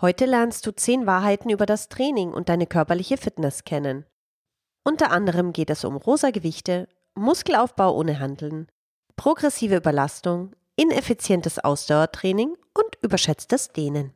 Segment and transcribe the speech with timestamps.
[0.00, 4.04] Heute lernst du zehn Wahrheiten über das Training und deine körperliche Fitness kennen.
[4.82, 8.66] Unter anderem geht es um rosa Gewichte, Muskelaufbau ohne Handeln,
[9.16, 14.12] progressive Überlastung, ineffizientes Ausdauertraining und überschätztes Dehnen.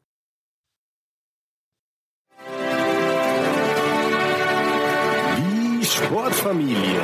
[5.37, 7.01] Die Sportfamilie.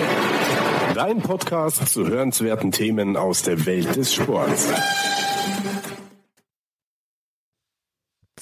[0.94, 4.68] Dein Podcast zu hörenswerten Themen aus der Welt des Sports.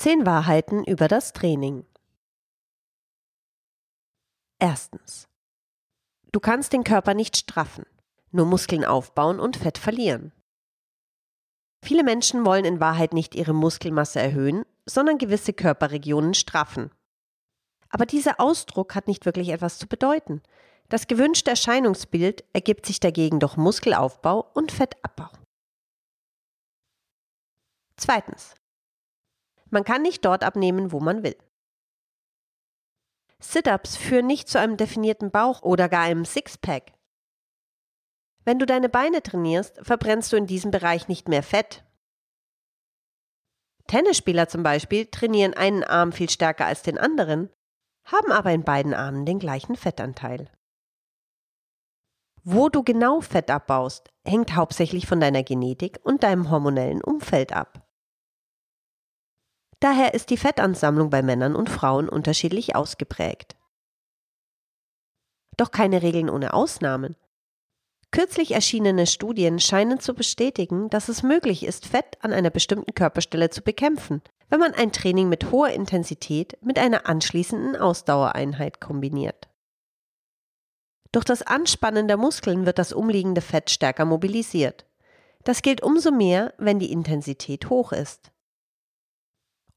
[0.02, 1.86] Zehn Wahrheiten über das Training.
[4.58, 5.28] Erstens.
[6.32, 7.86] Du kannst den Körper nicht straffen,
[8.32, 10.32] nur Muskeln aufbauen und Fett verlieren.
[11.84, 16.90] Viele Menschen wollen in Wahrheit nicht ihre Muskelmasse erhöhen, sondern gewisse Körperregionen straffen.
[17.88, 20.42] Aber dieser Ausdruck hat nicht wirklich etwas zu bedeuten.
[20.88, 25.30] Das gewünschte Erscheinungsbild ergibt sich dagegen durch Muskelaufbau und Fettabbau.
[27.96, 28.56] Zweitens.
[29.72, 31.36] Man kann nicht dort abnehmen, wo man will.
[33.40, 36.92] Sit-ups führen nicht zu einem definierten Bauch oder gar einem Sixpack.
[38.44, 41.84] Wenn du deine Beine trainierst, verbrennst du in diesem Bereich nicht mehr Fett.
[43.86, 47.50] Tennisspieler zum Beispiel trainieren einen Arm viel stärker als den anderen,
[48.04, 50.50] haben aber in beiden Armen den gleichen Fettanteil.
[52.44, 57.88] Wo du genau Fett abbaust, hängt hauptsächlich von deiner Genetik und deinem hormonellen Umfeld ab.
[59.82, 63.56] Daher ist die Fettansammlung bei Männern und Frauen unterschiedlich ausgeprägt.
[65.56, 67.16] Doch keine Regeln ohne Ausnahmen.
[68.12, 73.50] Kürzlich erschienene Studien scheinen zu bestätigen, dass es möglich ist, Fett an einer bestimmten Körperstelle
[73.50, 79.48] zu bekämpfen, wenn man ein Training mit hoher Intensität mit einer anschließenden Ausdauereinheit kombiniert.
[81.10, 84.86] Durch das Anspannen der Muskeln wird das umliegende Fett stärker mobilisiert.
[85.42, 88.31] Das gilt umso mehr, wenn die Intensität hoch ist.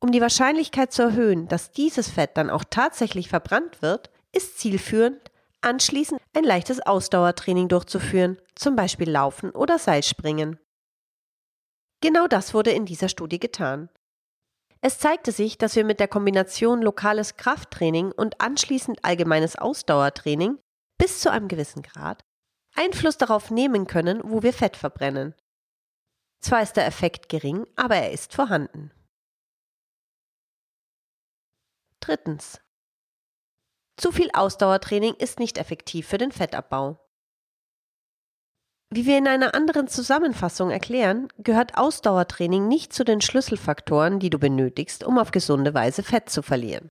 [0.06, 5.32] Um die Wahrscheinlichkeit zu erhöhen, dass dieses Fett dann auch tatsächlich verbrannt wird, ist zielführend,
[5.62, 10.60] anschließend ein leichtes Ausdauertraining durchzuführen, zum Beispiel Laufen oder Seilspringen.
[12.02, 13.90] Genau das wurde in dieser Studie getan.
[14.80, 20.60] Es zeigte sich, dass wir mit der Kombination lokales Krafttraining und anschließend allgemeines Ausdauertraining
[21.00, 22.24] bis zu einem gewissen Grad
[22.76, 25.34] Einfluss darauf nehmen können, wo wir Fett verbrennen.
[26.42, 28.92] Zwar ist der Effekt gering, aber er ist vorhanden.
[32.06, 32.62] Drittens.
[33.98, 37.00] Zu viel Ausdauertraining ist nicht effektiv für den Fettabbau.
[38.92, 44.38] Wie wir in einer anderen Zusammenfassung erklären, gehört Ausdauertraining nicht zu den Schlüsselfaktoren, die du
[44.38, 46.90] benötigst, um auf gesunde Weise Fett zu verlieren.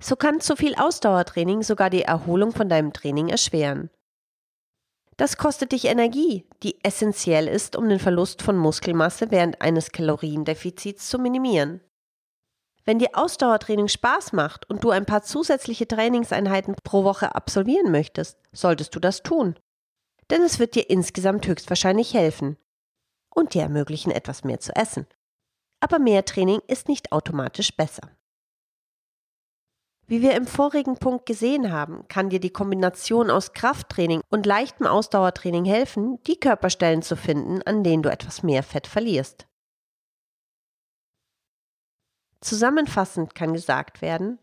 [0.00, 3.90] So kann zu viel Ausdauertraining sogar die Erholung von deinem Training erschweren.
[5.16, 11.08] Das kostet dich Energie, die essentiell ist, um den Verlust von Muskelmasse während eines Kaloriendefizits
[11.08, 11.80] zu minimieren.
[12.84, 18.38] Wenn dir Ausdauertraining Spaß macht und du ein paar zusätzliche Trainingseinheiten pro Woche absolvieren möchtest,
[18.52, 19.56] solltest du das tun.
[20.30, 22.56] Denn es wird dir insgesamt höchstwahrscheinlich helfen
[23.34, 25.06] und dir ermöglichen, etwas mehr zu essen.
[25.80, 28.02] Aber mehr Training ist nicht automatisch besser.
[30.06, 34.86] Wie wir im vorigen Punkt gesehen haben, kann dir die Kombination aus Krafttraining und leichtem
[34.86, 39.46] Ausdauertraining helfen, die Körperstellen zu finden, an denen du etwas mehr Fett verlierst.
[42.42, 44.38] Zusammenfassend kann gesagt werden,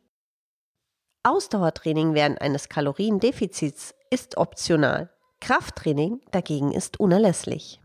[1.24, 7.82] Ausdauertraining während eines Kaloriendefizits ist optional, Krafttraining dagegen ist unerlässlich.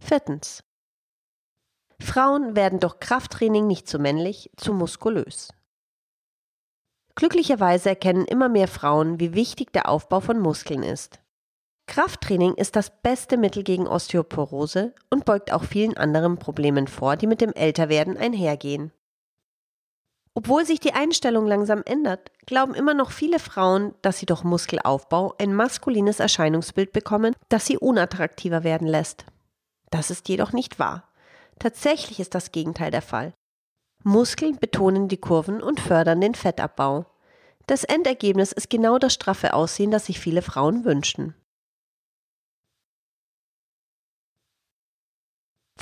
[0.00, 0.64] Viertens.
[2.00, 5.52] Frauen werden durch Krafttraining nicht zu männlich, zu muskulös.
[7.16, 11.20] Glücklicherweise erkennen immer mehr Frauen, wie wichtig der Aufbau von Muskeln ist.
[11.86, 17.26] Krafttraining ist das beste Mittel gegen Osteoporose und beugt auch vielen anderen Problemen vor, die
[17.26, 18.92] mit dem Älterwerden einhergehen.
[20.36, 25.34] Obwohl sich die Einstellung langsam ändert, glauben immer noch viele Frauen, dass sie durch Muskelaufbau
[25.38, 29.26] ein maskulines Erscheinungsbild bekommen, das sie unattraktiver werden lässt.
[29.90, 31.08] Das ist jedoch nicht wahr.
[31.60, 33.32] Tatsächlich ist das Gegenteil der Fall.
[34.02, 37.06] Muskeln betonen die Kurven und fördern den Fettabbau.
[37.66, 41.34] Das Endergebnis ist genau das straffe Aussehen, das sich viele Frauen wünschen.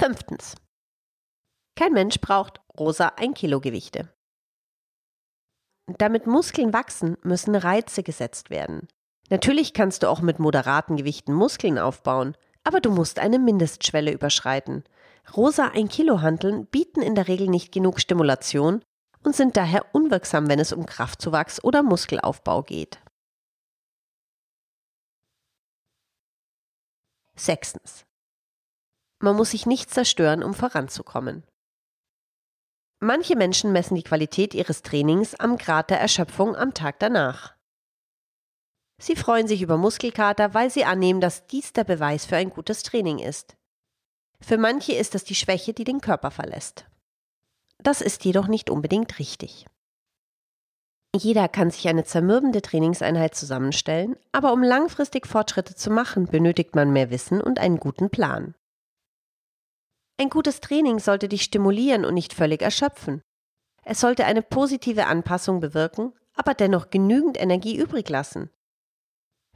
[0.02, 0.56] Fünftens.
[1.78, 4.12] Kein Mensch braucht rosa 1 Kilo Gewichte.
[5.86, 8.88] Damit Muskeln wachsen, müssen Reize gesetzt werden.
[9.30, 14.82] Natürlich kannst du auch mit moderaten Gewichten Muskeln aufbauen, aber du musst eine Mindestschwelle überschreiten.
[15.36, 18.84] Rosa 1 Kilo Hanteln bieten in der Regel nicht genug Stimulation
[19.22, 23.00] und sind daher unwirksam, wenn es um Kraftzuwachs oder Muskelaufbau geht.
[27.36, 28.04] Sechstens.
[29.22, 31.44] Man muss sich nicht zerstören, um voranzukommen.
[32.98, 37.54] Manche Menschen messen die Qualität ihres Trainings am Grad der Erschöpfung am Tag danach.
[39.00, 42.82] Sie freuen sich über Muskelkater, weil sie annehmen, dass dies der Beweis für ein gutes
[42.82, 43.56] Training ist.
[44.40, 46.86] Für manche ist das die Schwäche, die den Körper verlässt.
[47.78, 49.66] Das ist jedoch nicht unbedingt richtig.
[51.14, 56.92] Jeder kann sich eine zermürbende Trainingseinheit zusammenstellen, aber um langfristig Fortschritte zu machen, benötigt man
[56.92, 58.56] mehr Wissen und einen guten Plan.
[60.18, 63.22] Ein gutes Training sollte dich stimulieren und nicht völlig erschöpfen.
[63.84, 68.50] Es sollte eine positive Anpassung bewirken, aber dennoch genügend Energie übrig lassen.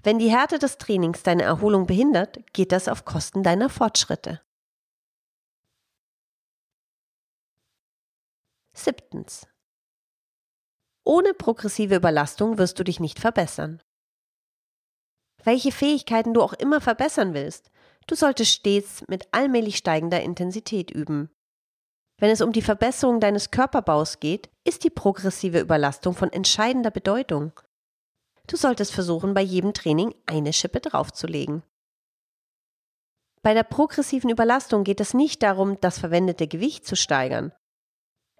[0.02, 4.40] Wenn die Härte des Trainings deine Erholung behindert, geht das auf Kosten deiner Fortschritte.
[8.72, 9.46] Siebtens.
[11.04, 13.82] Ohne progressive Überlastung wirst du dich nicht verbessern.
[15.44, 17.70] Welche Fähigkeiten du auch immer verbessern willst,
[18.06, 21.30] du solltest stets mit allmählich steigender Intensität üben.
[22.18, 27.52] Wenn es um die Verbesserung deines Körperbaus geht, ist die progressive Überlastung von entscheidender Bedeutung.
[28.46, 31.62] Du solltest versuchen, bei jedem Training eine Schippe draufzulegen.
[33.42, 37.52] Bei der progressiven Überlastung geht es nicht darum, das verwendete Gewicht zu steigern,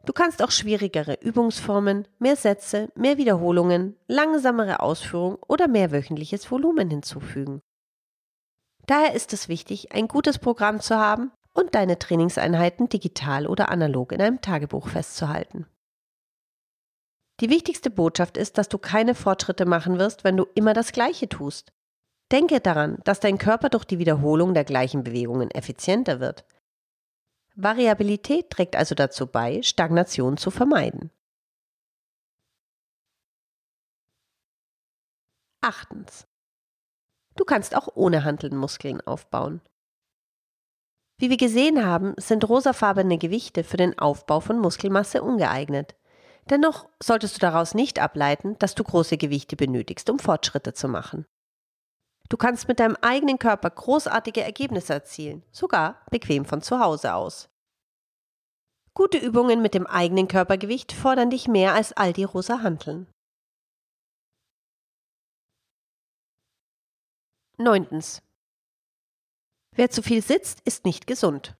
[0.06, 6.88] Du kannst auch schwierigere Übungsformen, mehr Sätze, mehr Wiederholungen, langsamere Ausführung oder mehr wöchentliches Volumen
[6.88, 7.60] hinzufügen.
[8.86, 14.12] Daher ist es wichtig, ein gutes Programm zu haben und deine Trainingseinheiten digital oder analog
[14.12, 15.66] in einem Tagebuch festzuhalten.
[17.40, 21.28] Die wichtigste Botschaft ist, dass du keine Fortschritte machen wirst, wenn du immer das Gleiche
[21.28, 21.72] tust.
[22.32, 26.44] Denke daran, dass dein Körper durch die Wiederholung der gleichen Bewegungen effizienter wird.
[27.54, 31.10] Variabilität trägt also dazu bei, Stagnation zu vermeiden.
[35.60, 36.26] Achtens.
[37.36, 39.60] Du kannst auch ohne Handeln Muskeln aufbauen.
[41.18, 45.94] Wie wir gesehen haben, sind rosafarbene Gewichte für den Aufbau von Muskelmasse ungeeignet.
[46.50, 51.26] Dennoch solltest du daraus nicht ableiten, dass du große Gewichte benötigst, um Fortschritte zu machen.
[52.28, 57.48] Du kannst mit deinem eigenen Körper großartige Ergebnisse erzielen, sogar bequem von zu Hause aus.
[58.94, 63.06] Gute Übungen mit dem eigenen Körpergewicht fordern dich mehr als all die rosa Hanteln.
[67.58, 68.22] Neuntens.
[69.74, 71.56] Wer zu viel sitzt, ist nicht gesund.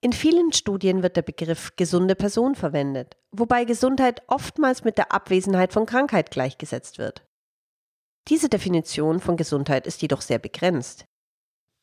[0.00, 5.72] In vielen Studien wird der Begriff gesunde Person verwendet, wobei Gesundheit oftmals mit der Abwesenheit
[5.72, 7.24] von Krankheit gleichgesetzt wird.
[8.26, 11.04] Diese Definition von Gesundheit ist jedoch sehr begrenzt.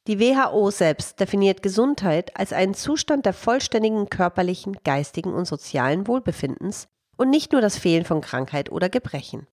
[0.08, 6.88] Die WHO selbst definiert Gesundheit als einen Zustand der vollständigen körperlichen, geistigen und sozialen Wohlbefindens
[7.16, 9.48] und nicht nur das Fehlen von Krankheit oder Gebrechen.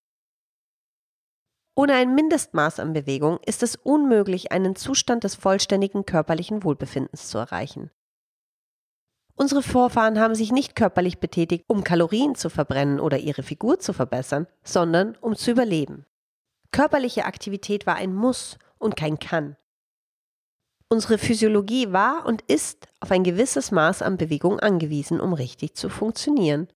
[1.77, 7.39] Ohne ein Mindestmaß an Bewegung ist es unmöglich, einen Zustand des vollständigen körperlichen Wohlbefindens zu
[7.39, 7.91] erreichen.
[9.37, 13.93] Unsere Vorfahren haben sich nicht körperlich betätigt, um Kalorien zu verbrennen oder ihre Figur zu
[13.93, 16.07] verbessern, sondern um zu überleben.
[16.71, 19.57] Körperliche Aktivität war ein Muss und kein Kann.
[20.89, 25.89] Unsere Physiologie war und ist auf ein gewisses Maß an Bewegung angewiesen, um richtig zu
[25.89, 26.69] funktionieren.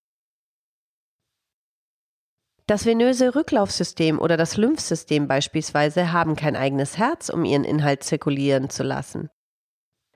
[2.69, 8.69] Das venöse Rücklaufsystem oder das Lymphsystem beispielsweise haben kein eigenes Herz, um ihren Inhalt zirkulieren
[8.69, 9.31] zu lassen.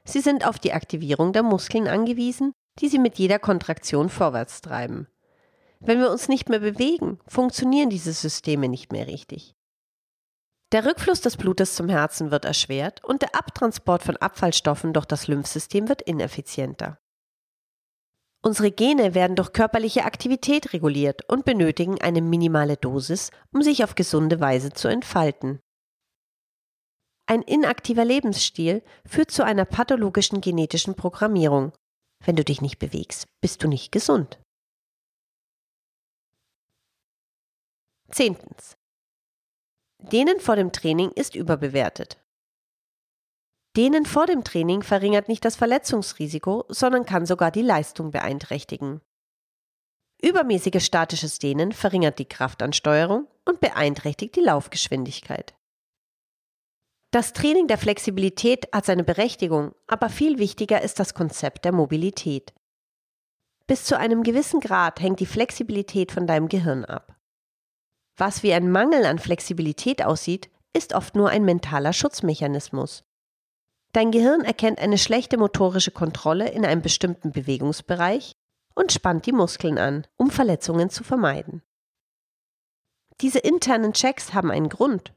[0.06, 5.08] Sie sind auf die Aktivierung der Muskeln angewiesen, die sie mit jeder Kontraktion vorwärts treiben.
[5.80, 9.56] Wenn wir uns nicht mehr bewegen, funktionieren diese Systeme nicht mehr richtig.
[10.74, 15.28] Der Rückfluss des Blutes zum Herzen wird erschwert und der Abtransport von Abfallstoffen durch das
[15.28, 17.00] Lymphsystem wird ineffizienter.
[18.46, 23.96] Unsere Gene werden durch körperliche Aktivität reguliert und benötigen eine minimale Dosis, um sich auf
[23.96, 25.62] gesunde Weise zu entfalten.
[27.26, 31.72] Ein inaktiver Lebensstil führt zu einer pathologischen genetischen Programmierung.
[32.26, 34.42] Wenn du dich nicht bewegst, bist du nicht gesund.
[38.12, 38.76] Zehntens.
[40.00, 42.23] Dehnen vor dem Training ist überbewertet.
[43.76, 49.02] Dehnen vor dem Training verringert nicht das Verletzungsrisiko, sondern kann sogar die Leistung beeinträchtigen.
[50.22, 55.56] Übermäßiges statisches Dehnen verringert die Kraftansteuerung und beeinträchtigt die Laufgeschwindigkeit.
[57.12, 62.54] Das Training der Flexibilität hat seine Berechtigung, aber viel wichtiger ist das Konzept der Mobilität.
[63.66, 67.16] Bis zu einem gewissen Grad hängt die Flexibilität von deinem Gehirn ab.
[68.18, 73.04] Was wie ein Mangel an Flexibilität aussieht, ist oft nur ein mentaler Schutzmechanismus.
[73.94, 78.34] Dein Gehirn erkennt eine schlechte motorische Kontrolle in einem bestimmten Bewegungsbereich
[78.76, 81.62] und spannt die Muskeln an, um Verletzungen zu vermeiden.
[83.22, 85.14] Diese internen Checks haben einen Grund.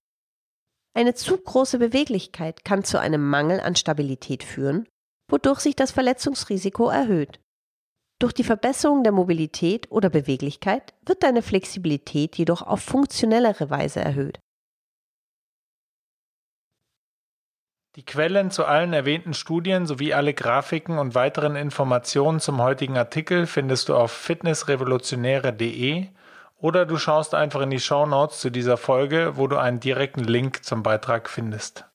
[0.94, 4.86] Eine zu große Beweglichkeit kann zu einem Mangel an Stabilität führen,
[5.28, 7.40] wodurch sich das Verletzungsrisiko erhöht.
[8.18, 14.38] Durch die Verbesserung der Mobilität oder Beweglichkeit wird deine Flexibilität jedoch auf funktionellere Weise erhöht.
[17.96, 23.46] Die Quellen zu allen erwähnten Studien sowie alle Grafiken und weiteren Informationen zum heutigen Artikel
[23.46, 26.08] findest du auf fitnessrevolutionäre.de
[26.58, 30.24] oder du schaust einfach in die Show Notes zu dieser Folge, wo du einen direkten
[30.24, 31.86] Link zum Beitrag findest.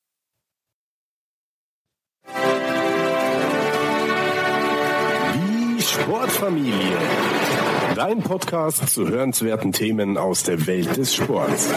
[5.36, 6.98] Die Sportfamilie.
[7.93, 11.70] Dein Podcast zu hörenswerten Themen aus der Welt des Sports.